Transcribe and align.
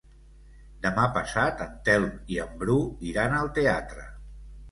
Demà 0.85 1.03
passat 1.17 1.61
en 1.65 1.75
Telm 1.89 2.09
i 2.37 2.41
en 2.45 2.57
Bru 2.63 2.77
iran 3.13 3.37
al 3.41 3.51
teatre. 3.59 4.09